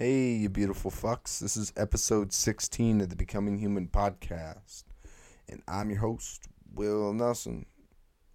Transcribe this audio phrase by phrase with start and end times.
[0.00, 1.40] Hey, you beautiful fucks.
[1.40, 4.84] This is episode 16 of the Becoming Human podcast.
[5.48, 7.66] And I'm your host, Will Nelson.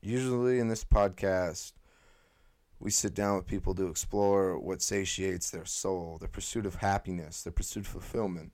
[0.01, 1.71] Usually in this podcast,
[2.81, 7.43] we sit down with people to explore what satiates their soul, their pursuit of happiness,
[7.43, 8.51] their pursuit of fulfillment,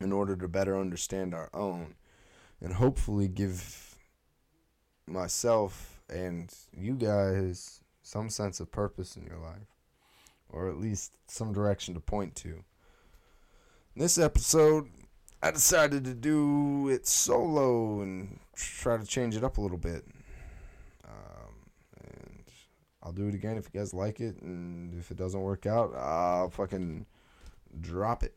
[0.00, 1.94] in order to better understand our own
[2.58, 3.98] and hopefully give
[5.06, 9.73] myself and you guys some sense of purpose in your life
[10.54, 12.48] or at least some direction to point to.
[12.48, 14.88] In this episode,
[15.42, 20.04] I decided to do it solo and try to change it up a little bit.
[21.04, 21.54] Um,
[22.02, 22.42] and
[23.02, 25.94] I'll do it again if you guys like it, and if it doesn't work out,
[25.96, 27.06] I'll fucking
[27.80, 28.34] drop it.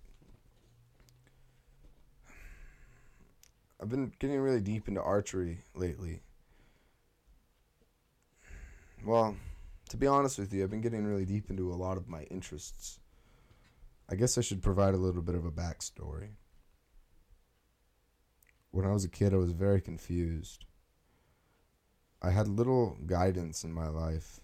[3.80, 6.22] I've been getting really deep into archery lately.
[9.06, 9.36] Well,
[9.90, 12.24] to be honest with you, I've been getting really deep into a lot of my
[12.24, 13.00] interests.
[14.10, 16.30] I guess I should provide a little bit of a backstory.
[18.72, 20.66] When I was a kid, I was very confused.
[22.22, 24.40] I had little guidance in my life,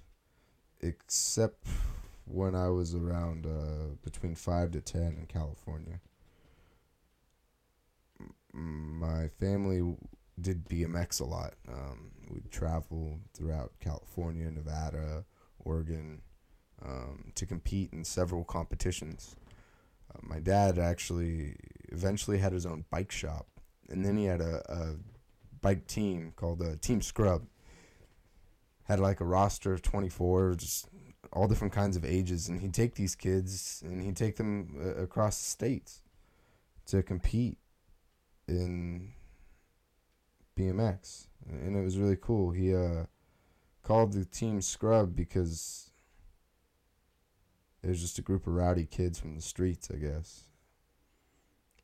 [0.81, 1.67] except
[2.25, 5.99] when I was around uh, between 5 to 10 in California.
[8.53, 9.95] My family
[10.39, 11.53] did BMX a lot.
[11.67, 15.25] Um, we'd travel throughout California, Nevada,
[15.63, 16.21] Oregon
[16.85, 19.35] um, to compete in several competitions.
[20.13, 21.55] Uh, my dad actually
[21.89, 23.47] eventually had his own bike shop,
[23.89, 24.95] and then he had a, a
[25.61, 27.47] bike team called uh, Team Scrub.
[28.83, 30.89] Had like a roster of 24, just
[31.31, 35.01] all different kinds of ages, and he'd take these kids and he'd take them uh,
[35.01, 36.01] across the states
[36.87, 37.57] to compete
[38.47, 39.13] in
[40.57, 42.51] BMX, and it was really cool.
[42.51, 43.05] He uh,
[43.83, 45.91] called the team Scrub because
[47.83, 50.43] it was just a group of rowdy kids from the streets, I guess.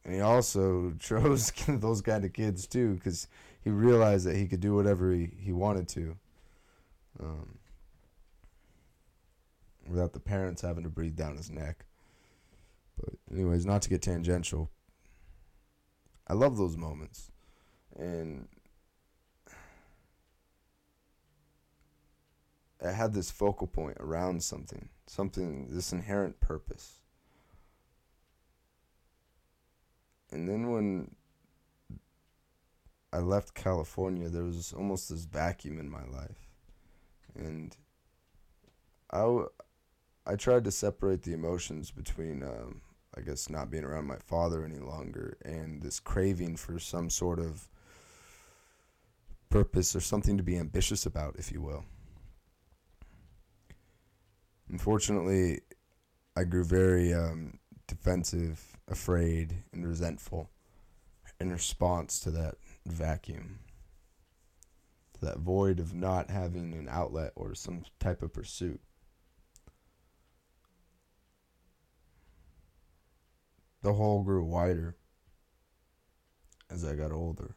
[0.05, 3.27] And he also chose those kind of kids too because
[3.61, 6.15] he realized that he could do whatever he, he wanted to
[7.19, 7.59] um,
[9.87, 11.85] without the parents having to breathe down his neck.
[12.97, 14.69] But, anyways, not to get tangential,
[16.27, 17.31] I love those moments.
[17.97, 18.47] And
[22.85, 26.99] I had this focal point around something, something, this inherent purpose.
[30.31, 31.15] And then when
[33.11, 36.47] I left California, there was almost this vacuum in my life.
[37.35, 37.75] And
[39.09, 39.49] I, w-
[40.25, 42.81] I tried to separate the emotions between, um,
[43.17, 47.39] I guess, not being around my father any longer and this craving for some sort
[47.39, 47.67] of
[49.49, 51.83] purpose or something to be ambitious about, if you will.
[54.69, 55.61] Unfortunately,
[56.35, 60.49] I grew very um, defensive, afraid, and resentful
[61.39, 63.59] in response to that vacuum,
[65.13, 68.79] to that void of not having an outlet or some type of pursuit.
[73.81, 74.97] The hole grew wider
[76.69, 77.55] as I got older.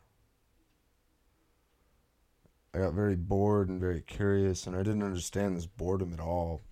[2.74, 6.62] I got very bored and very curious, and I didn't understand this boredom at all.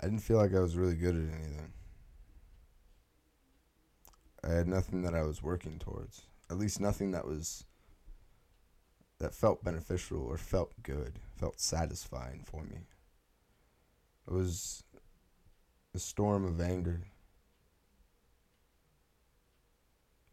[0.00, 1.72] I didn't feel like I was really good at anything.
[4.44, 6.22] I had nothing that I was working towards.
[6.50, 7.64] At least nothing that was
[9.18, 12.86] that felt beneficial or felt good, felt satisfying for me.
[14.28, 14.84] It was
[15.94, 17.04] a storm of anger,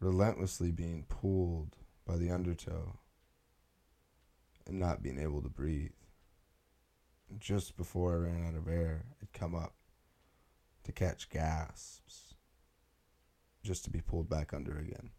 [0.00, 1.76] relentlessly being pulled
[2.06, 2.98] by the undertow
[4.66, 5.92] and not being able to breathe
[7.38, 9.74] just before I ran out of air, I'd come up
[10.84, 12.34] to catch gasps
[13.62, 15.10] just to be pulled back under again.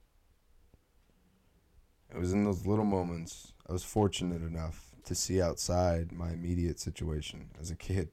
[2.13, 6.79] It was in those little moments I was fortunate enough to see outside my immediate
[6.79, 8.09] situation as a kid.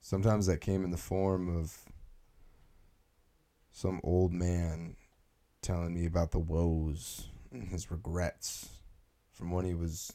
[0.00, 1.78] Sometimes that came in the form of
[3.72, 4.96] some old man
[5.62, 8.68] telling me about the woes and his regrets
[9.32, 10.12] from when he was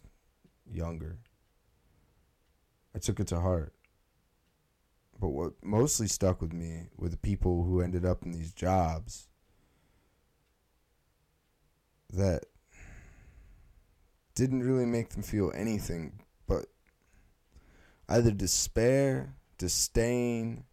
[0.72, 1.18] younger.
[3.00, 3.74] I took it to heart.
[5.22, 9.30] But what mostly stuck with me were the people who ended up in these jobs
[12.12, 12.44] that
[14.36, 16.66] didn't really make them feel anything but
[18.10, 20.66] either despair, disdain,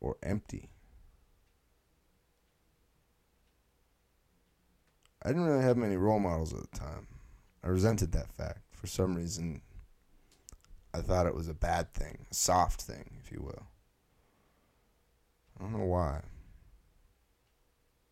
[0.00, 0.70] or empty.
[5.22, 7.06] I didn't really have many role models at the time.
[7.62, 8.60] I resented that fact.
[8.72, 9.62] For some reason,
[10.94, 13.66] I thought it was a bad thing, a soft thing, if you will.
[15.58, 16.22] I don't know why.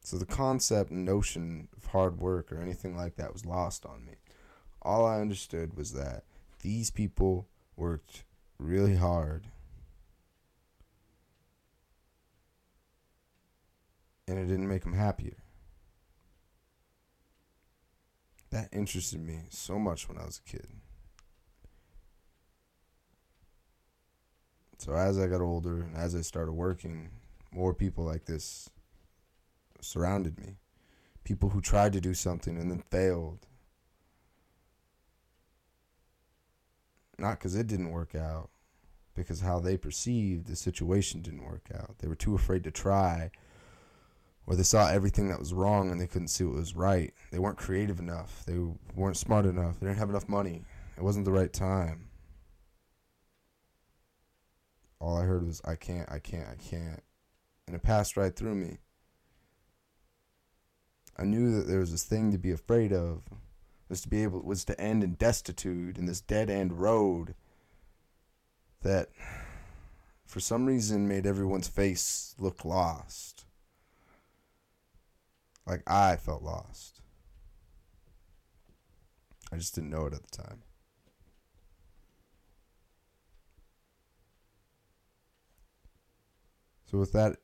[0.03, 4.15] So the concept notion of hard work or anything like that was lost on me.
[4.83, 6.25] All I understood was that
[6.61, 8.25] these people worked
[8.59, 9.49] really hard.
[14.27, 15.37] And it didn't make them happier.
[18.51, 20.69] That interested me so much when I was a kid.
[24.79, 27.11] So as I got older and as I started working,
[27.53, 28.71] more people like this
[29.81, 30.57] surrounded me.
[31.25, 33.47] People who tried to do something and then failed.
[37.19, 38.49] Not because it didn't work out,
[39.15, 41.99] because how they perceived the situation didn't work out.
[41.99, 43.33] They were too afraid to try,
[44.49, 47.15] or they saw everything that was wrong and they couldn't see what was right.
[47.31, 48.43] They weren't creative enough.
[48.45, 48.59] They
[48.97, 49.79] weren't smart enough.
[49.79, 50.65] They didn't have enough money.
[50.97, 52.09] It wasn't the right time
[55.01, 57.03] all I heard was I can't, I can't, I can't.
[57.67, 58.79] And it passed right through me.
[61.17, 63.23] I knew that there was this thing to be afraid of,
[63.89, 67.35] was to be able was to end in destitute in this dead end road
[68.83, 69.09] that
[70.27, 73.38] for some reason made everyone's face look lost.
[75.69, 77.03] Like I felt lost.
[79.53, 80.63] I just didn't know it at the time.
[86.91, 87.37] So, with that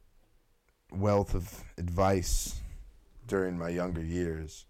[0.91, 2.63] wealth of advice
[3.27, 4.65] during my younger years,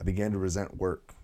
[0.00, 1.14] I began to resent work,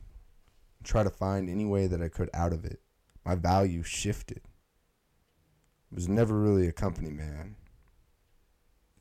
[0.79, 2.81] and try to find any way that I could out of it.
[3.25, 4.41] My value shifted.
[5.93, 7.55] I was never really a company man.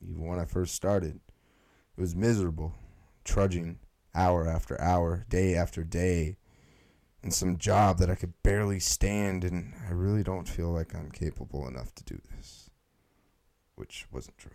[0.00, 1.18] Even when I first started,
[1.96, 2.74] it was miserable,
[3.24, 3.78] trudging
[4.14, 6.36] hour after hour, day after day,
[7.22, 11.10] in some job that I could barely stand, and I really don't feel like I'm
[11.10, 12.70] capable enough to do this
[13.82, 14.52] which wasn't true.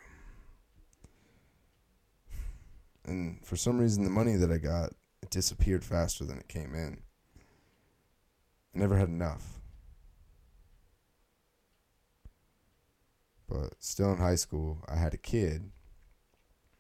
[3.06, 4.92] And for some reason, the money that I got
[5.22, 7.02] it disappeared faster than it came in.
[8.76, 9.60] I never had enough.
[13.50, 15.72] But still in high school, I had a kid.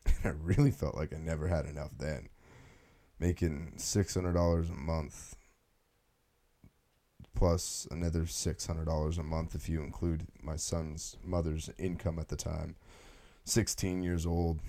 [0.07, 2.29] And I really felt like I never had enough then.
[3.19, 5.35] Making $600 a month
[7.37, 12.75] plus another $600 a month if you include my son's mother's income at the time.
[13.45, 14.59] 16 years old,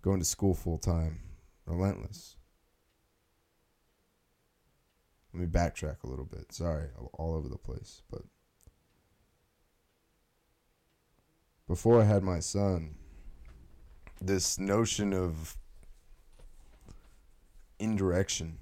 [0.00, 1.20] going to school full time,
[1.66, 2.36] relentless.
[5.32, 6.52] Let me backtrack a little bit.
[6.52, 8.22] Sorry, all over the place, but
[11.66, 12.94] before I had my son,
[14.26, 15.56] this notion of
[17.78, 18.58] indirection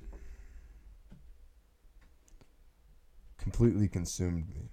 [3.38, 4.70] completely consumed me.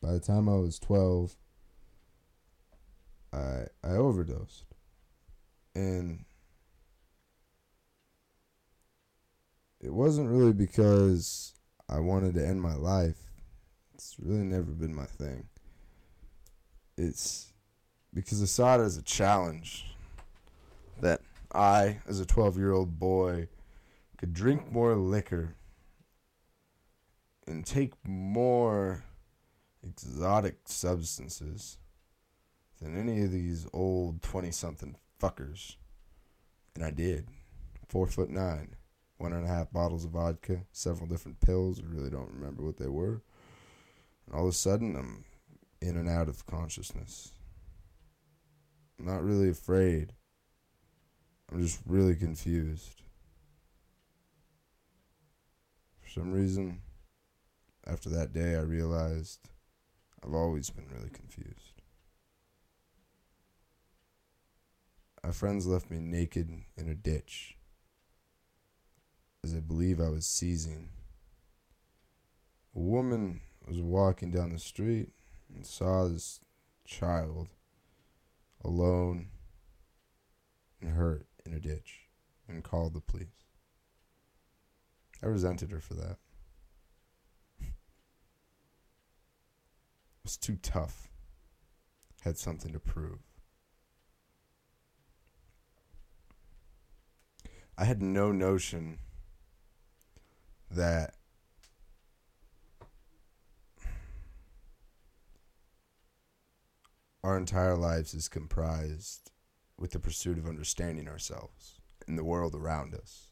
[0.00, 1.36] By the time I was 12,
[3.32, 4.66] I I overdosed.
[5.74, 6.24] And
[9.80, 11.54] it wasn't really because
[11.88, 13.18] I wanted to end my life.
[13.94, 15.48] It's really never been my thing.
[16.96, 17.53] It's
[18.14, 19.86] because I saw it as a challenge
[21.00, 21.20] that
[21.52, 23.48] I, as a 12 year old boy,
[24.16, 25.56] could drink more liquor
[27.46, 29.04] and take more
[29.82, 31.78] exotic substances
[32.80, 35.76] than any of these old 20 something fuckers.
[36.74, 37.26] And I did.
[37.88, 38.76] Four foot nine.
[39.18, 41.80] One and a half bottles of vodka, several different pills.
[41.80, 43.22] I really don't remember what they were.
[44.26, 45.24] And all of a sudden, I'm
[45.80, 47.30] in and out of consciousness.
[48.98, 50.12] Not really afraid.
[51.50, 53.02] I'm just really confused.
[56.00, 56.80] For some reason,
[57.86, 59.48] after that day, I realized
[60.24, 61.82] I've always been really confused.
[65.22, 67.56] My friends left me naked in a ditch
[69.42, 70.88] as I believe I was seizing.
[72.74, 75.10] A woman was walking down the street
[75.54, 76.40] and saw this
[76.86, 77.48] child
[78.64, 79.28] alone
[80.80, 82.08] and hurt in a ditch
[82.48, 83.28] and called the police.
[85.22, 86.16] I resented her for that.
[90.22, 91.08] was too tough.
[92.22, 93.20] Had something to prove.
[97.76, 98.98] I had no notion
[100.70, 101.16] that
[107.24, 109.30] our entire lives is comprised
[109.78, 113.30] with the pursuit of understanding ourselves and the world around us.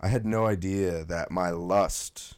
[0.00, 2.34] I had no idea that my lust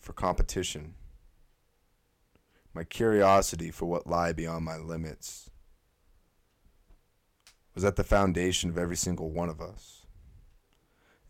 [0.00, 0.94] for competition,
[2.72, 5.50] my curiosity for what lie beyond my limits,
[7.74, 10.06] was at the foundation of every single one of us.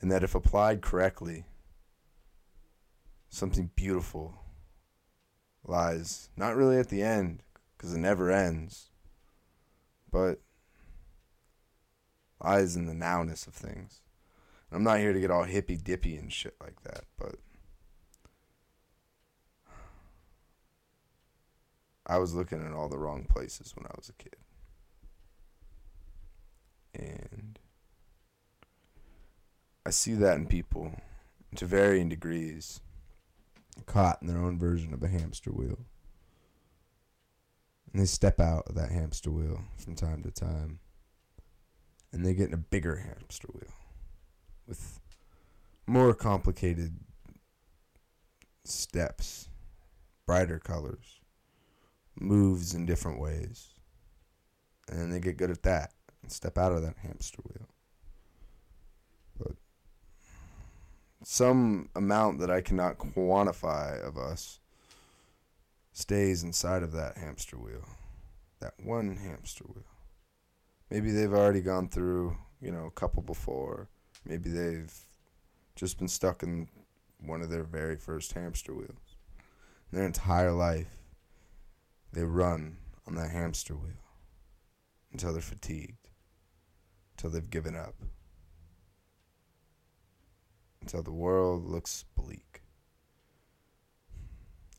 [0.01, 1.47] And that if applied correctly,
[3.29, 4.35] something beautiful
[5.65, 7.43] lies not really at the end,
[7.77, 8.91] because it never ends,
[10.11, 10.41] but
[12.43, 14.01] lies in the nowness of things.
[14.73, 17.37] I'm not here to get all hippy dippy and shit like that, but
[22.07, 24.37] I was looking in all the wrong places when I was a kid.
[26.95, 27.59] And
[29.85, 31.01] I see that in people
[31.57, 32.81] to varying degrees,
[33.85, 35.79] caught in their own version of a hamster wheel.
[37.93, 40.81] And they step out of that hamster wheel from time to time.
[42.13, 43.75] And they get in a bigger hamster wheel
[44.67, 45.01] with
[45.87, 46.99] more complicated
[48.65, 49.49] steps,
[50.27, 51.21] brighter colors,
[52.19, 53.75] moves in different ways.
[54.89, 55.93] And they get good at that
[56.23, 57.69] and step out of that hamster wheel.
[61.29, 64.61] Some amount that I cannot quantify of us
[65.93, 67.85] stays inside of that hamster wheel.
[68.61, 69.83] That one hamster wheel.
[70.89, 73.89] Maybe they've already gone through, you know, a couple before.
[74.25, 74.95] Maybe they've
[75.75, 76.69] just been stuck in
[77.19, 79.17] one of their very first hamster wheels.
[79.91, 80.97] Their entire life,
[82.13, 84.05] they run on that hamster wheel
[85.11, 86.09] until they're fatigued,
[87.17, 87.97] until they've given up,
[90.87, 92.63] until the world looks bleak.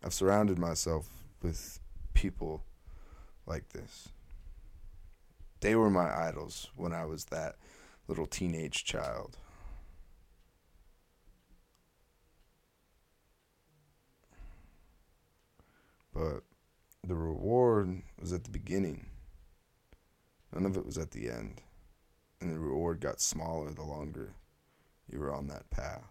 [0.02, 1.10] I've surrounded myself
[1.42, 1.82] with
[2.14, 2.64] people
[3.46, 4.08] like this.
[5.60, 7.56] They were my idols when I was that
[8.08, 9.36] little teenage child.
[16.14, 16.44] But
[17.06, 19.08] the reward was at the beginning.
[20.54, 21.64] None of it was at the end.
[22.40, 24.36] And the reward got smaller the longer
[25.12, 26.04] you were on that path.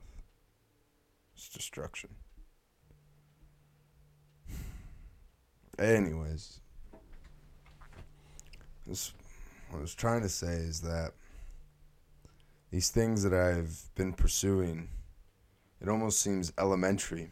[1.35, 2.11] It's destruction.
[5.79, 6.61] Anyways,
[8.87, 9.13] this,
[9.69, 11.13] what I was trying to say is that
[12.71, 14.89] these things that I've been pursuing,
[15.83, 17.31] it almost seems elementary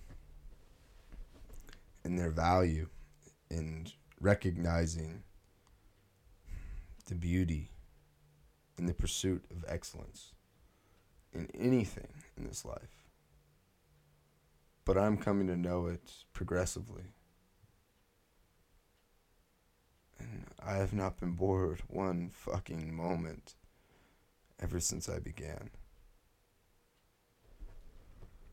[2.05, 2.89] in their value
[3.51, 3.91] and
[4.21, 5.23] recognizing
[7.07, 7.71] the beauty
[8.77, 10.34] in the pursuit of excellence
[11.35, 13.05] in anything in this life.
[14.85, 17.05] But I'm coming to know it progressively.
[20.19, 23.55] And I have not been bored one fucking moment
[24.61, 25.71] ever since I began.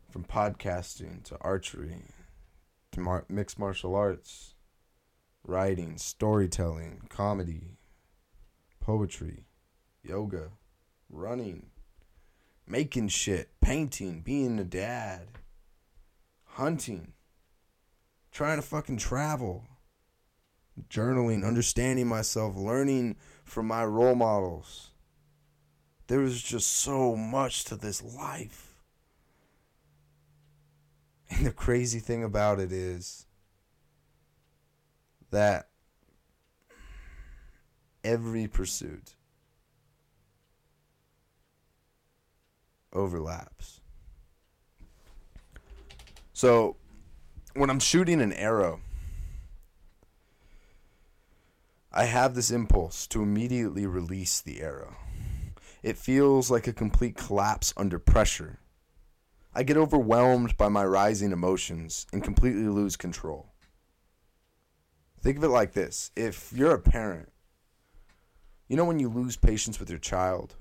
[0.09, 2.03] From podcasting to archery
[2.91, 4.55] to mar- mixed martial arts,
[5.43, 7.77] writing, storytelling, comedy,
[8.79, 9.45] poetry,
[10.03, 10.49] yoga,
[11.09, 11.67] running,
[12.71, 15.27] making shit, painting, being a dad,
[16.45, 17.11] hunting,
[18.31, 19.67] trying to fucking travel,
[20.89, 24.91] journaling, understanding myself, learning from my role models.
[26.07, 28.67] There was just so much to this life.
[31.33, 33.25] And the crazy thing about it is
[35.29, 35.69] that
[38.03, 39.15] every pursuit
[42.93, 43.81] overlaps.
[46.33, 46.77] So
[47.55, 48.81] when I'm shooting an arrow,
[51.91, 54.95] I have this impulse to immediately release the arrow.
[55.83, 58.61] It feels like a complete collapse under pressure
[59.53, 63.51] I get overwhelmed by my rising emotions and completely lose control.
[65.21, 67.29] Think of it like this if you're a parent,
[68.69, 70.55] you know when you lose patience with your child?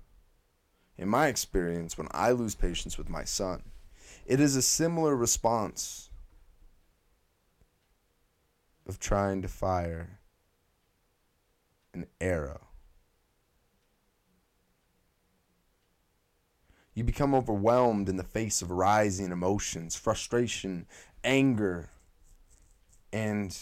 [1.01, 3.63] In my experience, when I lose patience with my son,
[4.27, 6.11] it is a similar response
[8.87, 10.19] of trying to fire
[11.95, 12.67] an arrow.
[16.93, 20.85] You become overwhelmed in the face of rising emotions, frustration,
[21.25, 21.89] anger,
[23.11, 23.57] and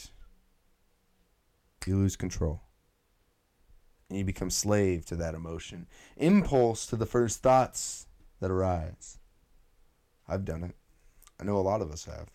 [1.86, 2.62] you lose control.
[4.08, 5.86] And you become slave to that emotion,
[6.16, 8.06] impulse to the first thoughts
[8.40, 9.18] that arise.
[10.26, 10.74] I've done it.
[11.40, 12.28] I know a lot of us have.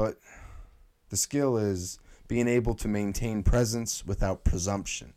[0.00, 0.18] but
[1.08, 1.98] the skill is
[2.28, 5.12] being able to maintain presence without presumption.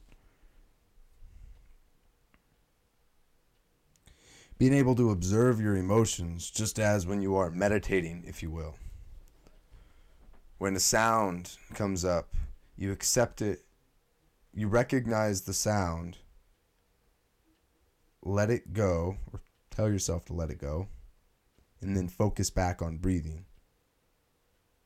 [4.57, 8.75] Being able to observe your emotions just as when you are meditating, if you will.
[10.63, 12.37] When a sound comes up,
[12.77, 13.65] you accept it,
[14.53, 16.19] you recognize the sound,
[18.21, 19.41] let it go, or
[19.71, 20.87] tell yourself to let it go,
[21.81, 23.43] and then focus back on breathing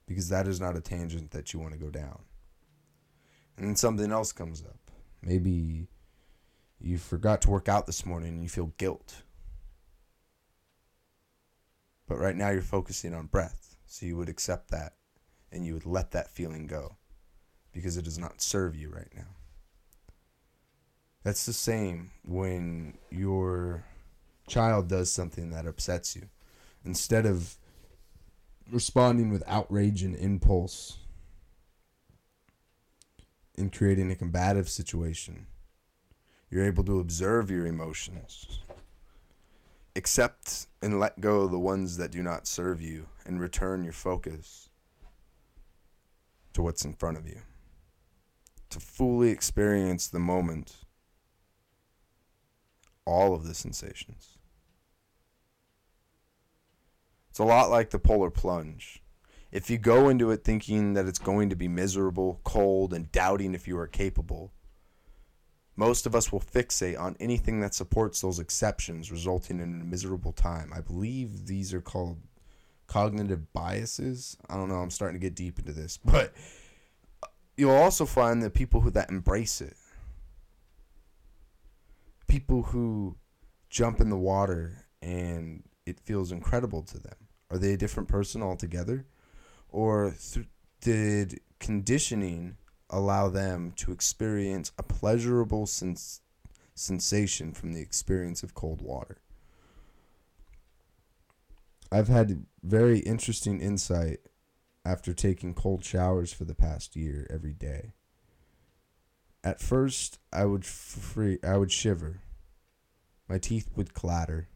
[0.07, 2.23] because that is not a tangent that you want to go down.
[3.55, 4.79] And then something else comes up.
[5.21, 5.89] Maybe
[6.79, 9.21] you forgot to work out this morning and you feel guilt.
[12.07, 13.77] But right now you're focusing on breath.
[13.85, 14.93] So you would accept that
[15.51, 16.97] and you would let that feeling go
[17.73, 19.35] because it does not serve you right now.
[21.23, 23.83] That's the same when your
[24.47, 26.29] child does something that upsets you.
[26.85, 27.57] Instead of
[28.71, 30.97] responding with outrage and impulse
[33.55, 35.47] in creating a combative situation.
[36.49, 38.59] You're able to observe your emotions,
[39.95, 44.69] accept and let go the ones that do not serve you, and return your focus
[46.53, 47.41] to what's in front of you.
[48.71, 50.75] To fully experience the moment,
[53.05, 54.37] all of the sensations.
[57.29, 59.01] It's a lot like the polar plunge.
[59.51, 63.53] If you go into it thinking that it's going to be miserable, cold, and doubting
[63.53, 64.51] if you are capable,
[65.75, 70.33] most of us will fixate on anything that supports those exceptions, resulting in a miserable
[70.33, 70.73] time.
[70.75, 72.17] I believe these are called
[72.87, 74.37] cognitive biases.
[74.49, 76.33] I don't know, I'm starting to get deep into this, but
[77.55, 79.75] you'll also find that people who that embrace it,
[82.27, 83.17] people who
[83.69, 87.15] jump in the water and it feels incredible to them
[87.49, 89.05] are they a different person altogether?
[89.69, 90.47] Or th-
[90.81, 92.57] did conditioning
[92.89, 96.21] allow them to experience a pleasurable sens-
[96.75, 99.21] sensation from the experience of cold water?
[101.91, 104.19] I've had very interesting insight
[104.85, 107.93] after taking cold showers for the past year every day.
[109.43, 112.21] At first, I would free, I would shiver.
[113.29, 114.49] My teeth would clatter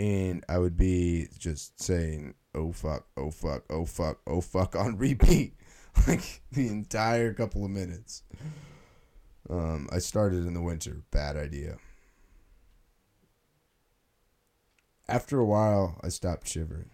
[0.00, 4.96] and I would be just saying, "Oh fuck, oh fuck, oh fuck, oh fuck" on
[4.96, 5.56] repeat,
[6.08, 8.22] like the entire couple of minutes.
[9.50, 11.02] Um, I started in the winter.
[11.10, 11.76] Bad idea.
[15.10, 16.90] After a while, I stopped shivering.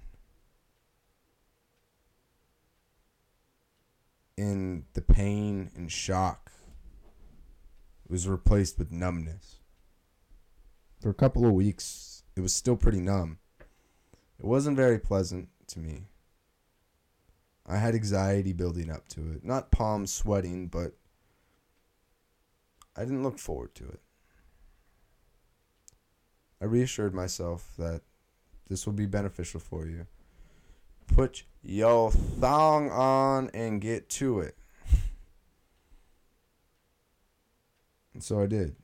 [4.39, 6.51] And the pain and shock
[8.09, 9.57] was replaced with numbness.
[10.99, 13.39] For a couple of weeks, it was still pretty numb.
[14.39, 16.07] It wasn't very pleasant to me.
[17.67, 19.45] I had anxiety building up to it.
[19.45, 20.95] Not palms sweating, but
[22.97, 24.01] I didn't look forward to it.
[26.61, 28.03] I reassured myself that
[28.69, 30.07] this will be beneficial for you.
[31.07, 34.57] Put your thong on and get to it.
[38.15, 38.77] And so I did.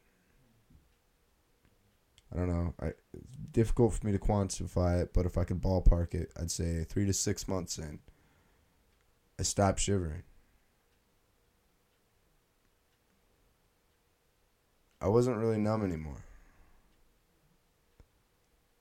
[2.33, 2.75] I don't know.
[2.81, 6.51] I it's difficult for me to quantify it, but if I could ballpark it, I'd
[6.51, 8.01] say three to six months in,
[9.39, 10.23] I stopped shivering.
[15.01, 16.23] I wasn't really numb anymore.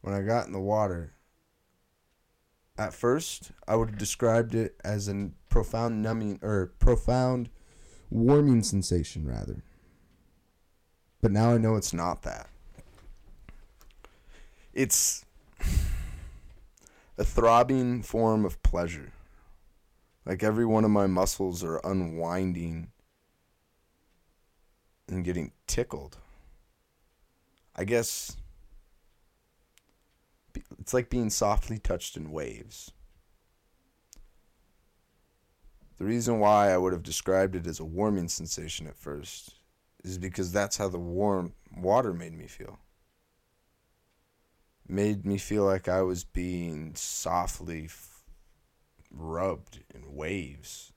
[0.02, 1.14] When I got in the water,
[2.78, 7.50] at first I would have described it as a profound numbing or profound
[8.10, 9.64] warming sensation rather.
[11.22, 12.50] But now I know it's not that
[14.74, 15.26] it's
[17.18, 19.12] a throbbing form of pleasure.
[20.26, 22.92] Like every one of my muscles are unwinding
[25.08, 26.18] and getting tickled.
[27.76, 28.38] I guess
[30.82, 32.92] it's like being softly touched in waves.
[36.00, 39.54] The reason why I would have described it as a warming sensation at first
[40.04, 42.80] is because that's how the warm water made me feel
[44.88, 48.24] made me feel like I was being softly f-
[49.12, 50.92] rubbed in waves.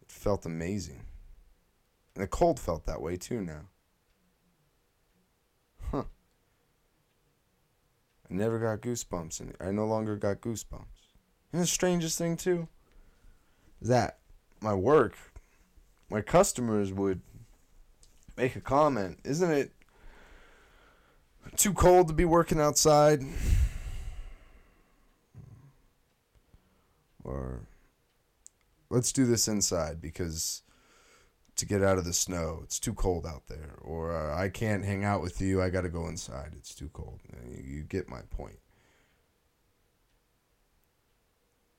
[0.00, 1.04] It felt amazing.
[2.14, 3.66] And the cold felt that way too now.
[5.92, 6.04] Huh.
[8.30, 10.84] I never got goosebumps and I no longer got goosebumps.
[11.52, 12.68] And the strangest thing too
[13.80, 14.18] is that
[14.60, 15.14] my work,
[16.08, 17.20] my customers would
[18.36, 19.72] make a comment, isn't it
[21.56, 23.22] too cold to be working outside.
[27.24, 27.60] Or
[28.88, 30.62] let's do this inside because
[31.60, 33.76] to get out of the snow, it's too cold out there.
[33.82, 35.62] Or uh, I can't hang out with you.
[35.62, 36.52] I got to go inside.
[36.56, 37.20] It's too cold.
[37.46, 38.58] You, you get my point.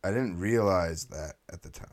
[0.04, 1.90] I didn't realize that at the time.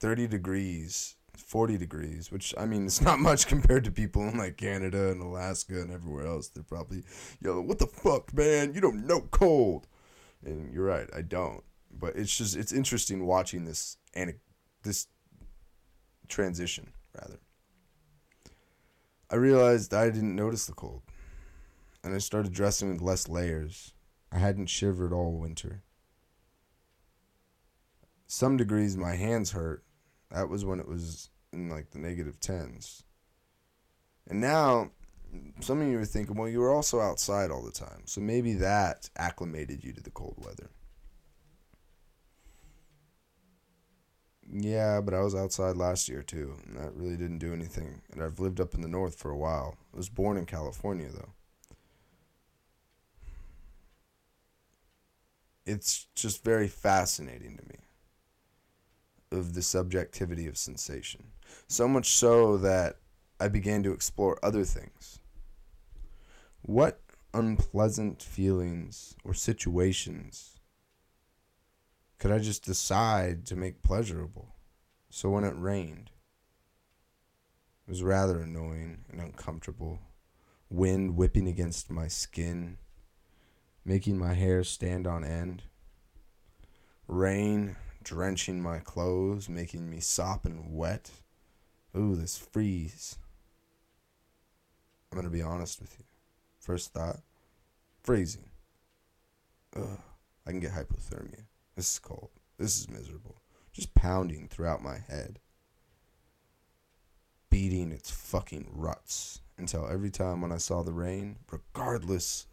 [0.00, 4.56] 30 degrees, 40 degrees, which I mean, it's not much compared to people in like
[4.56, 6.48] Canada and Alaska and everywhere else.
[6.48, 7.04] They're probably
[7.40, 8.74] yelling, What the fuck, man?
[8.74, 9.86] You don't know cold.
[10.44, 11.62] And you're right, I don't.
[11.92, 14.34] But it's just, it's interesting watching this and
[14.82, 15.06] this
[16.32, 17.38] transition, rather.
[19.30, 21.02] I realized I didn't notice the cold.
[22.04, 23.94] And I started dressing with less layers.
[24.32, 25.82] I hadn't shivered all winter.
[28.26, 29.84] Some degrees my hands hurt.
[30.30, 33.04] That was when it was in like the negative tens.
[34.28, 34.90] And now,
[35.60, 38.02] some of you are thinking, well, you were also outside all the time.
[38.06, 40.70] So maybe that acclimated you to the cold weather.
[44.54, 48.02] Yeah, but I was outside last year too, and that really didn't do anything.
[48.12, 49.78] And I've lived up in the north for a while.
[49.94, 51.30] I was born in California though.
[55.64, 57.76] It's just very fascinating to me
[59.30, 61.28] of the subjectivity of sensation.
[61.66, 62.96] So much so that
[63.40, 65.20] I began to explore other things.
[66.60, 67.00] What
[67.32, 70.51] unpleasant feelings or situations
[72.22, 74.54] could I just decide to make pleasurable?
[75.10, 76.12] So when it rained,
[77.84, 79.98] it was rather annoying and uncomfortable.
[80.70, 82.78] Wind whipping against my skin,
[83.84, 85.64] making my hair stand on end.
[87.08, 91.10] Rain drenching my clothes, making me sopping wet.
[91.96, 93.18] Ooh, this freeze.
[95.10, 96.04] I'm going to be honest with you.
[96.60, 97.18] First thought
[98.04, 98.48] freezing.
[99.74, 99.98] Ugh,
[100.46, 101.46] I can get hypothermia.
[101.76, 102.30] This is cold.
[102.58, 103.40] This is miserable.
[103.72, 105.38] Just pounding throughout my head.
[107.50, 112.46] Beating its fucking ruts until every time when I saw the rain, regardless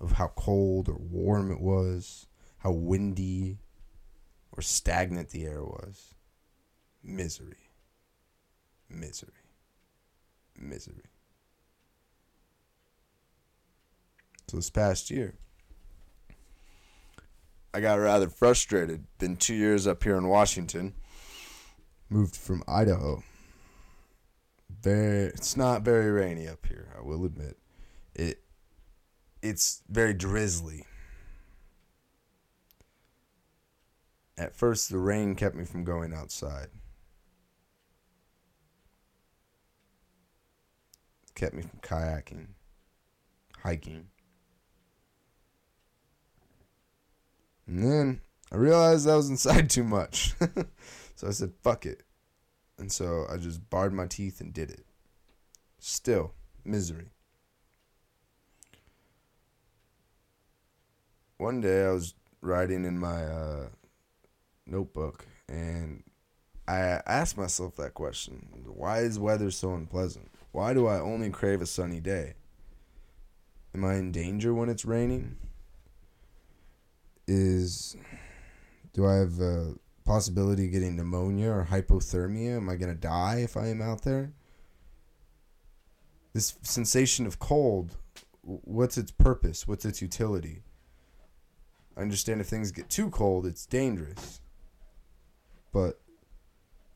[0.00, 2.26] of how cold or warm it was,
[2.58, 3.58] how windy
[4.52, 6.14] or stagnant the air was,
[7.02, 7.70] misery,
[8.88, 9.32] misery,
[10.58, 11.10] misery.
[14.48, 15.36] So this past year,
[17.74, 19.06] I got rather frustrated.
[19.18, 20.94] Been two years up here in Washington.
[22.10, 23.22] Moved from Idaho.
[24.82, 26.88] Very, it's not very rainy up here.
[26.98, 27.56] I will admit,
[28.14, 28.42] it.
[29.40, 30.84] It's very drizzly.
[34.36, 36.68] At first, the rain kept me from going outside.
[41.42, 42.46] kept me from kayaking,
[43.64, 44.06] hiking.
[47.66, 48.20] And then
[48.50, 50.34] I realized I was inside too much.
[51.14, 52.02] so I said, fuck it.
[52.78, 54.84] And so I just barred my teeth and did it.
[55.78, 57.10] Still, misery.
[61.38, 63.68] One day I was writing in my uh,
[64.66, 66.02] notebook and
[66.68, 70.30] I asked myself that question Why is weather so unpleasant?
[70.52, 72.34] Why do I only crave a sunny day?
[73.74, 75.36] Am I in danger when it's raining?
[77.26, 77.96] Is
[78.92, 82.56] do I have a possibility of getting pneumonia or hypothermia?
[82.56, 84.32] Am I going to die if I am out there?
[86.34, 87.96] This sensation of cold,
[88.42, 89.66] what's its purpose?
[89.66, 90.62] What's its utility?
[91.96, 94.40] I understand if things get too cold, it's dangerous.
[95.72, 96.00] But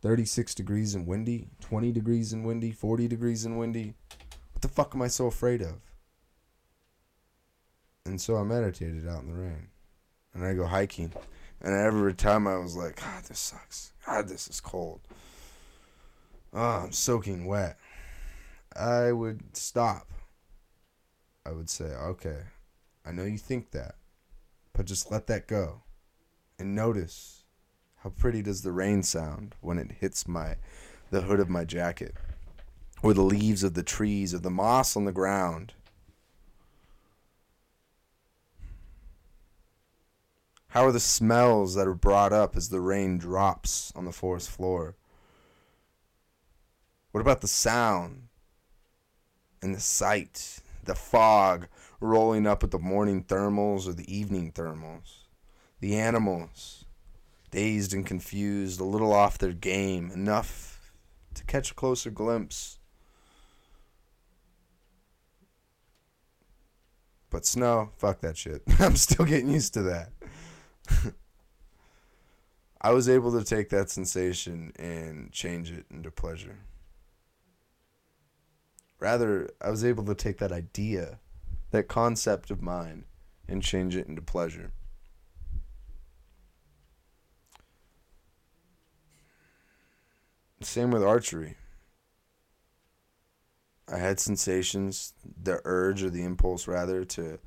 [0.02, 3.94] 36 degrees and windy, 20 degrees and windy, 40 degrees and windy,
[4.52, 5.80] what the fuck am I so afraid of?
[8.04, 9.68] And so I meditated out in the rain
[10.36, 11.12] and I go hiking.
[11.62, 13.92] And every time I was like, God, this sucks.
[14.04, 15.00] God, this is cold.
[16.52, 17.78] Oh, I'm soaking wet.
[18.78, 20.12] I would stop.
[21.46, 22.40] I would say, okay,
[23.04, 23.94] I know you think that,
[24.74, 25.82] but just let that go.
[26.58, 27.44] And notice
[27.96, 30.56] how pretty does the rain sound when it hits my
[31.10, 32.14] the hood of my jacket
[33.02, 35.74] or the leaves of the trees or the moss on the ground
[40.68, 44.50] How are the smells that are brought up as the rain drops on the forest
[44.50, 44.96] floor?
[47.12, 48.28] What about the sound
[49.62, 51.68] and the sight, the fog
[52.00, 55.20] rolling up at the morning thermals or the evening thermals?
[55.80, 56.84] The animals,
[57.50, 60.92] dazed and confused, a little off their game, enough
[61.34, 62.78] to catch a closer glimpse.
[67.30, 68.62] But snow, fuck that shit.
[68.78, 70.12] I'm still getting used to that.
[72.80, 76.58] I was able to take that sensation and change it into pleasure.
[78.98, 81.18] Rather, I was able to take that idea,
[81.70, 83.04] that concept of mine,
[83.48, 84.72] and change it into pleasure.
[90.62, 91.56] Same with archery.
[93.88, 97.38] I had sensations, the urge or the impulse rather to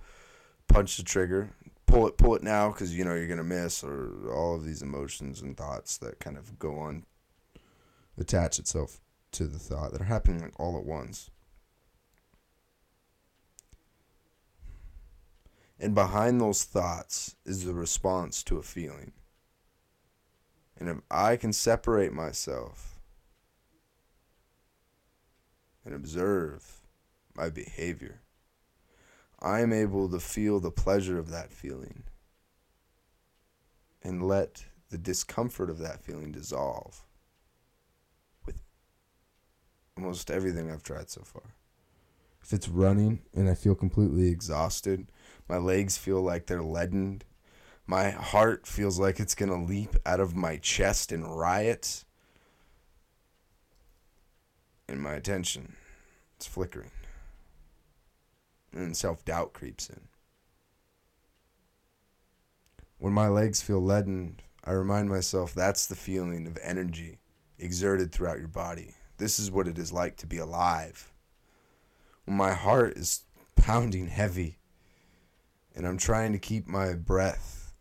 [0.68, 1.50] punch the trigger,
[1.90, 4.82] pull it, pull it now because you know you're gonna miss, or all of these
[4.82, 7.06] emotions and thoughts that kind of go on,
[8.18, 9.00] attach itself
[9.32, 11.30] to the thought that are happening like all at once.
[15.80, 19.14] And behind those thoughts is the response to a feeling.
[20.78, 23.00] And if I can separate myself
[25.86, 26.82] and observe
[27.36, 28.22] my behavior,
[29.42, 32.04] I am able to feel the pleasure of that feeling
[34.04, 37.06] and let the discomfort of that feeling dissolve
[38.46, 38.62] with
[39.98, 41.56] almost everything I've tried so far.
[42.42, 45.08] If it's running and I feel completely exhausted,
[45.48, 47.24] my legs feel like they're leadened,
[47.86, 52.04] my heart feels like it's going to leap out of my chest in riot,
[54.88, 55.76] and my attention
[56.40, 56.92] is flickering
[58.74, 60.02] and self doubt creeps in.
[62.98, 67.20] When my legs feel leaden, I remind myself that's the feeling of energy
[67.58, 68.96] exerted throughout your body.
[69.18, 71.12] This is what it is like to be alive.
[72.26, 73.24] When my heart is
[73.56, 74.60] pounding heavy
[75.76, 77.74] and I'm trying to keep my breath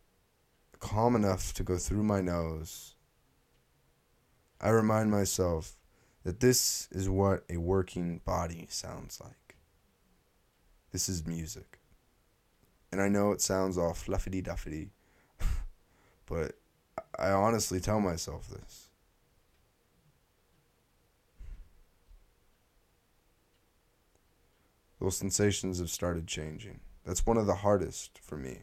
[0.79, 2.95] calm enough to go through my nose,
[4.61, 5.77] I remind myself
[6.25, 9.38] that this is what a working body sounds like.
[10.99, 11.79] This is music.
[12.91, 14.91] And I know it sounds all fluffy duffy,
[16.27, 16.57] but
[17.17, 18.89] I honestly tell myself this.
[25.01, 26.81] Those sensations have started changing.
[27.05, 28.63] That's one of the hardest for me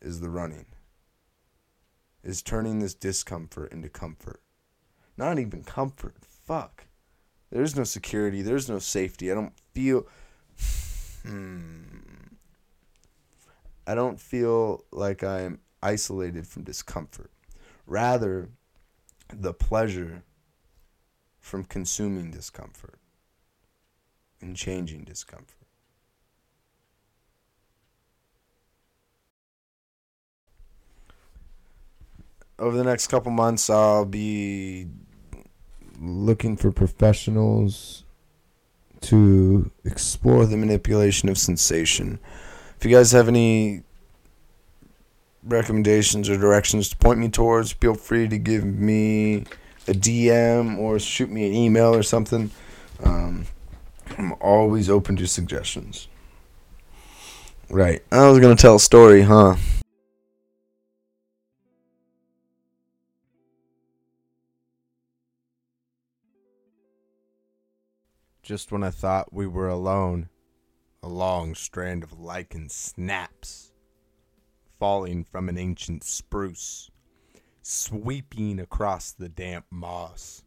[0.00, 0.64] is the running.
[2.24, 4.40] Is turning this discomfort into comfort.
[5.18, 6.16] Not even comfort.
[6.22, 6.86] Fuck.
[7.50, 9.30] There's no security, there's no safety.
[9.30, 10.06] I don't feel
[11.22, 11.82] Hmm.
[13.86, 17.30] I don't feel like I'm isolated from discomfort.
[17.86, 18.50] Rather,
[19.32, 20.24] the pleasure
[21.40, 22.98] from consuming discomfort
[24.40, 25.54] and changing discomfort.
[32.58, 34.88] Over the next couple months, I'll be
[35.98, 38.04] looking for professionals
[39.02, 42.18] to explore the manipulation of sensation.
[42.78, 43.82] If you guys have any
[45.42, 49.44] recommendations or directions to point me towards, feel free to give me
[49.86, 52.50] a DM or shoot me an email or something.
[53.02, 53.46] Um,
[54.16, 56.08] I'm always open to suggestions.
[57.70, 58.02] Right.
[58.10, 59.56] I was going to tell a story, huh?
[68.48, 70.30] Just when I thought we were alone,
[71.02, 73.74] a long strand of lichen snaps,
[74.78, 76.90] falling from an ancient spruce,
[77.60, 80.44] sweeping across the damp moss.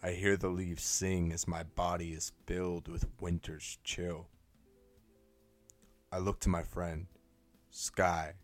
[0.00, 4.28] I hear the leaves sing as my body is filled with winter's chill.
[6.12, 7.08] I look to my friend,
[7.68, 8.34] Sky.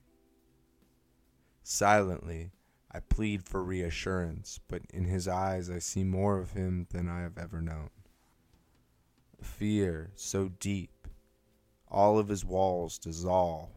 [1.63, 2.51] Silently,
[2.91, 7.21] I plead for reassurance, but in his eyes I see more of him than I
[7.21, 7.91] have ever known.
[9.43, 11.07] Fear so deep,
[11.89, 13.71] all of his walls dissolve,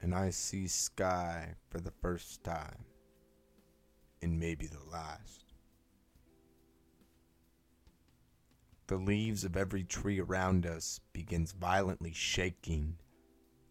[0.00, 2.84] and I see sky for the first time,
[4.20, 5.44] and maybe the last.
[8.88, 12.96] The leaves of every tree around us begins violently shaking.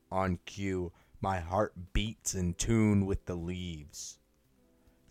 [0.10, 4.19] On cue, my heart beats in tune with the leaves.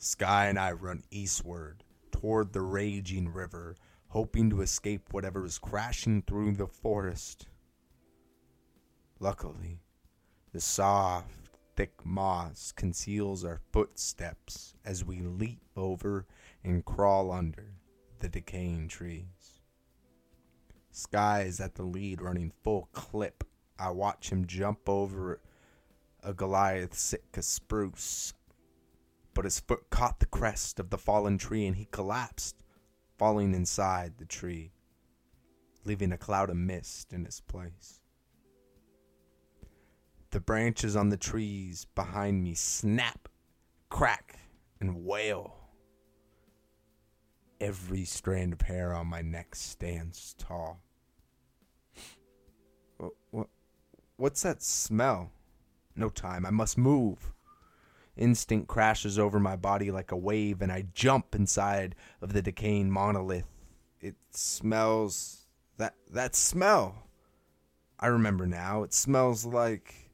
[0.01, 1.83] Sky and I run eastward
[2.13, 3.75] toward the raging river,
[4.09, 7.49] hoping to escape whatever is crashing through the forest.
[9.19, 9.81] Luckily,
[10.53, 16.27] the soft, thick moss conceals our footsteps as we leap over
[16.63, 17.73] and crawl under
[18.21, 19.61] the decaying trees.
[20.93, 23.43] Sky is at the lead, running full clip.
[23.81, 25.41] I watch him jump over
[26.23, 28.33] a Goliath Sitka spruce
[29.39, 32.65] but his foot caught the crest of the fallen tree and he collapsed,
[33.19, 34.73] falling inside the tree,
[35.85, 38.01] leaving a cloud of mist in his place.
[40.31, 43.29] The branches on the trees behind me snap,
[43.89, 44.41] crack,
[44.81, 45.55] and wail.
[47.61, 50.83] Every strand of hair on my neck stands tall.
[52.97, 53.47] What, what,
[54.17, 55.31] what's that smell?
[55.95, 57.33] No time, I must move.
[58.19, 62.91] Instinct crashes over my body like a wave, and I jump inside of the decaying
[62.91, 63.47] monolith.
[64.01, 67.09] It smells that that smell.
[68.01, 68.83] I remember now.
[68.83, 70.11] It smells like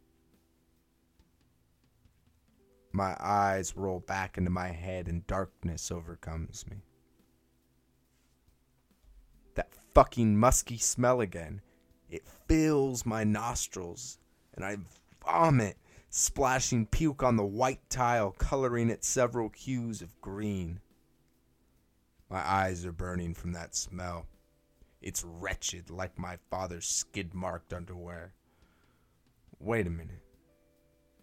[2.93, 6.77] my eyes roll back into my head and darkness overcomes me.
[9.57, 11.61] That fucking musky smell again.
[12.09, 14.19] It fills my nostrils
[14.55, 14.77] and I
[15.25, 15.77] vomit,
[16.17, 20.79] splashing puke on the white tile, coloring it several hues of green.
[22.31, 24.29] My eyes are burning from that smell.
[25.03, 28.33] It's wretched, like my father's skid marked underwear.
[29.59, 30.23] Wait a minute.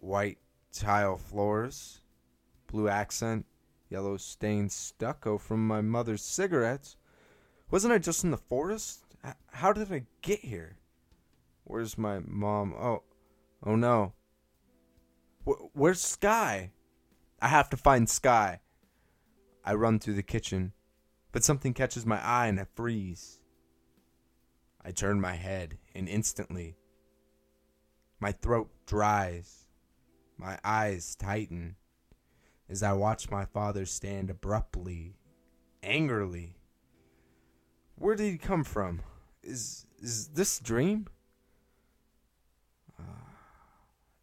[0.00, 0.36] White
[0.74, 2.02] tile floors,
[2.66, 3.46] blue accent,
[3.88, 6.96] yellow stained stucco from my mother's cigarettes.
[7.70, 9.06] Wasn't I just in the forest?
[9.52, 10.76] How did I get here?
[11.64, 12.74] Where's my mom?
[12.74, 13.04] Oh,
[13.64, 14.12] oh no.
[15.44, 16.70] Where's Sky?
[17.40, 18.60] I have to find Sky.
[19.64, 20.72] I run through the kitchen,
[21.32, 23.40] but something catches my eye and I freeze.
[24.84, 26.76] I turn my head, and instantly
[28.22, 29.66] my throat dries,
[30.38, 31.76] my eyes tighten
[32.68, 35.16] as I watch my father stand abruptly,
[35.82, 36.56] angrily.
[37.96, 39.02] Where did he come from?
[39.42, 41.06] Is is this dream?
[42.98, 43.02] Uh,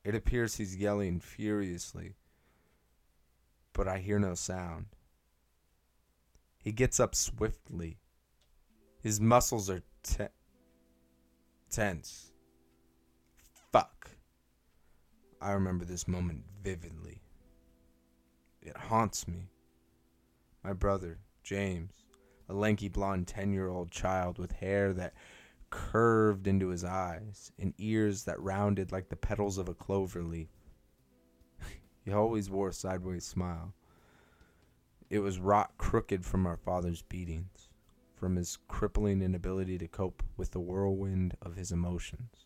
[0.03, 2.15] it appears he's yelling furiously,
[3.73, 4.87] but I hear no sound.
[6.63, 7.97] He gets up swiftly.
[9.01, 10.31] His muscles are tense
[11.69, 12.31] tense.
[13.71, 14.09] Fuck.
[15.41, 17.21] I remember this moment vividly.
[18.61, 19.49] It haunts me.
[20.63, 21.93] My brother, James,
[22.49, 25.13] a lanky blonde 10 year old child with hair that
[25.69, 30.49] curved into his eyes and ears that rounded like the petals of a clover leaf.
[32.05, 33.73] he always wore a sideways smile.
[35.09, 37.69] It was wrought crooked from our father's beatings
[38.19, 42.45] from his crippling inability to cope with the whirlwind of his emotions.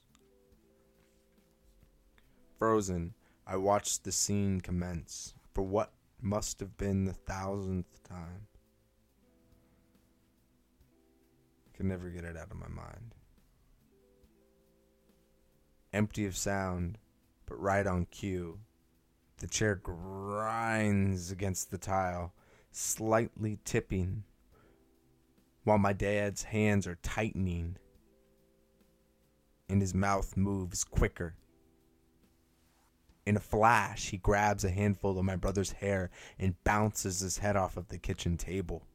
[2.59, 3.15] Frozen,
[3.47, 8.47] I watched the scene commence for what must have been the thousandth time.
[11.75, 13.15] Could never get it out of my mind.
[15.91, 16.97] Empty of sound,
[17.45, 18.59] but right on cue,
[19.37, 22.33] the chair grinds against the tile,
[22.71, 24.23] slightly tipping
[25.63, 27.77] while my dad's hands are tightening
[29.69, 31.35] and his mouth moves quicker.
[33.25, 37.55] In a flash, he grabs a handful of my brother's hair and bounces his head
[37.55, 38.85] off of the kitchen table.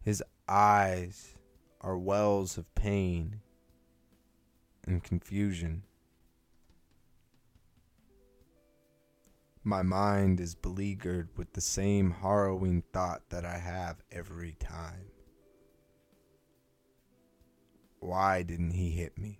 [0.00, 1.36] His eyes
[1.82, 3.40] are wells of pain
[4.86, 5.82] and confusion.
[9.64, 15.10] My mind is beleaguered with the same harrowing thought that I have every time.
[18.00, 19.38] Why didn't he hit me?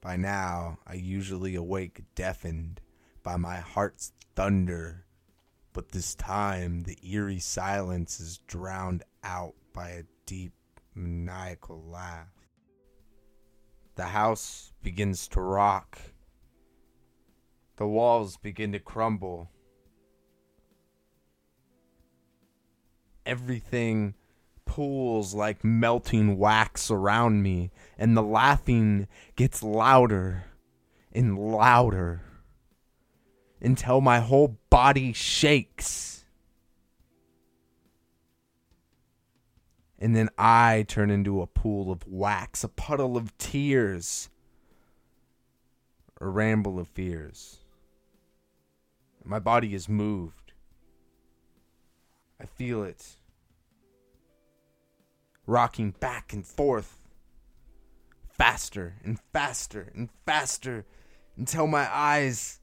[0.00, 2.80] By now, I usually awake deafened
[3.24, 5.04] by my heart's thunder,
[5.72, 10.52] but this time the eerie silence is drowned out by a deep,
[10.94, 12.28] maniacal laugh.
[13.94, 15.98] The house begins to rock.
[17.76, 19.50] The walls begin to crumble.
[23.26, 24.14] Everything
[24.64, 30.44] pools like melting wax around me, and the laughing gets louder
[31.12, 32.22] and louder
[33.60, 36.24] until my whole body shakes.
[39.98, 44.30] And then I turn into a pool of wax, a puddle of tears,
[46.20, 47.58] a ramble of fears.
[49.24, 50.52] My body is moved.
[52.40, 53.16] I feel it
[55.48, 56.98] rocking back and forth,
[58.28, 60.84] faster and faster and faster
[61.36, 62.57] until my eyes,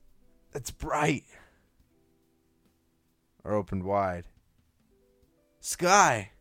[0.56, 1.26] that's bright,
[3.44, 4.24] are opened wide.
[5.60, 6.32] Sky!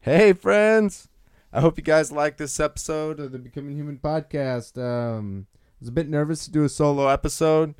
[0.00, 1.06] Hey, friends!
[1.52, 4.76] I hope you guys like this episode of the Becoming Human podcast.
[4.76, 7.76] Um, I was a bit nervous to do a solo episode.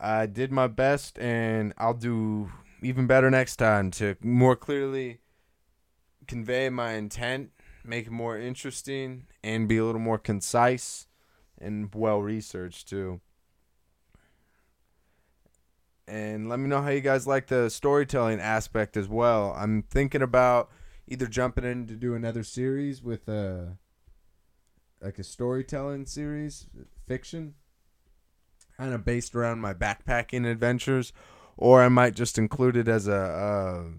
[0.00, 2.50] I did my best, and I'll do
[2.82, 5.20] even better next time to more clearly
[6.26, 7.52] convey my intent,
[7.84, 11.06] make it more interesting, and be a little more concise
[11.62, 13.20] and well researched too.
[16.08, 19.54] And let me know how you guys like the storytelling aspect as well.
[19.56, 20.70] I'm thinking about
[21.06, 23.78] either jumping in to do another series with a
[25.00, 26.66] like a storytelling series,
[27.06, 27.54] fiction,
[28.76, 31.12] kind of based around my backpacking adventures,
[31.56, 33.92] or I might just include it as a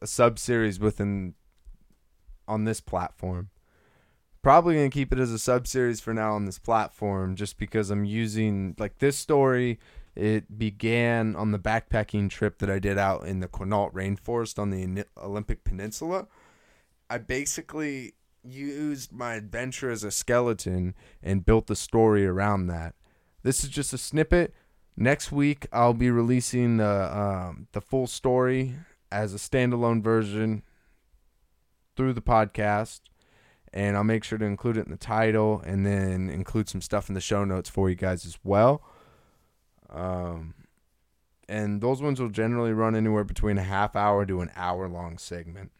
[0.00, 1.34] a, a sub series within
[2.48, 3.50] on this platform.
[4.46, 7.90] Probably gonna keep it as a sub series for now on this platform, just because
[7.90, 9.80] I'm using like this story.
[10.14, 14.70] It began on the backpacking trip that I did out in the Quinault Rainforest on
[14.70, 16.28] the Olympic Peninsula.
[17.10, 20.94] I basically used my adventure as a skeleton
[21.24, 22.94] and built the story around that.
[23.42, 24.54] This is just a snippet.
[24.96, 28.76] Next week I'll be releasing the um, the full story
[29.10, 30.62] as a standalone version
[31.96, 33.00] through the podcast
[33.76, 37.10] and I'll make sure to include it in the title and then include some stuff
[37.10, 38.82] in the show notes for you guys as well.
[39.90, 40.54] Um,
[41.46, 45.18] and those ones will generally run anywhere between a half hour to an hour long
[45.18, 45.72] segment.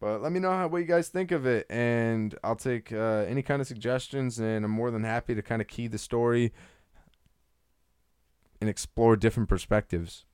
[0.00, 3.26] But let me know how, what you guys think of it, and I'll take uh,
[3.28, 6.54] any kind of suggestions, and I'm more than happy to kind of key the story
[8.62, 10.24] and explore different perspectives.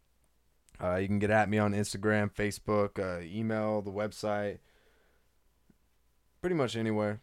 [0.81, 4.59] Uh, you can get at me on Instagram, Facebook, uh, email, the website,
[6.41, 7.20] pretty much anywhere.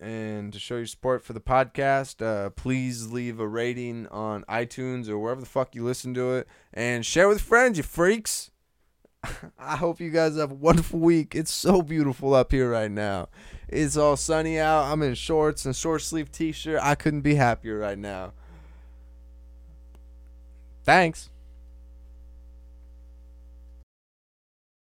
[0.00, 5.08] And to show your support for the podcast, uh, please leave a rating on iTunes
[5.08, 8.50] or wherever the fuck you listen to it, and share with friends, you freaks.
[9.58, 11.34] I hope you guys have a wonderful week.
[11.34, 13.28] It's so beautiful up here right now.
[13.68, 14.84] It's all sunny out.
[14.84, 16.80] I'm in shorts and short sleeve t shirt.
[16.82, 18.32] I couldn't be happier right now.
[20.82, 21.30] Thanks.